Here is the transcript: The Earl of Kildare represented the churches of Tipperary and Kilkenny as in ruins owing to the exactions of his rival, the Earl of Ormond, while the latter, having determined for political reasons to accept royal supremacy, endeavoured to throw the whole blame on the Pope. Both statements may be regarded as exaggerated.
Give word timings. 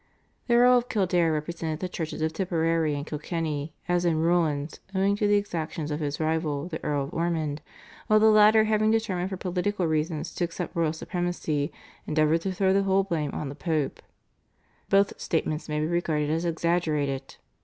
The 0.47 0.55
Earl 0.55 0.79
of 0.79 0.89
Kildare 0.89 1.31
represented 1.31 1.79
the 1.79 1.87
churches 1.87 2.23
of 2.23 2.33
Tipperary 2.33 2.95
and 2.95 3.05
Kilkenny 3.05 3.75
as 3.87 4.03
in 4.03 4.15
ruins 4.17 4.79
owing 4.95 5.15
to 5.17 5.27
the 5.27 5.35
exactions 5.35 5.91
of 5.91 5.99
his 5.99 6.19
rival, 6.19 6.67
the 6.67 6.83
Earl 6.83 7.03
of 7.03 7.13
Ormond, 7.13 7.61
while 8.07 8.19
the 8.19 8.31
latter, 8.31 8.63
having 8.63 8.89
determined 8.89 9.29
for 9.29 9.37
political 9.37 9.85
reasons 9.85 10.33
to 10.33 10.43
accept 10.43 10.75
royal 10.75 10.93
supremacy, 10.93 11.71
endeavoured 12.07 12.41
to 12.41 12.51
throw 12.51 12.73
the 12.73 12.81
whole 12.81 13.03
blame 13.03 13.29
on 13.31 13.49
the 13.49 13.53
Pope. 13.53 14.01
Both 14.89 15.21
statements 15.21 15.69
may 15.69 15.79
be 15.79 15.85
regarded 15.85 16.31
as 16.31 16.45
exaggerated. 16.45 17.35